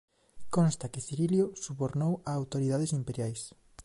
[0.55, 3.41] Consta que Cirilo subornou a autoridades imperiais.